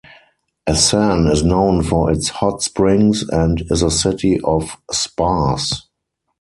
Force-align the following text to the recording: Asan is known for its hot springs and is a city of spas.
Asan 0.65 1.27
is 1.27 1.43
known 1.43 1.83
for 1.83 2.11
its 2.11 2.29
hot 2.29 2.63
springs 2.63 3.21
and 3.21 3.61
is 3.69 3.83
a 3.83 3.91
city 3.91 4.41
of 4.43 4.75
spas. 4.91 5.87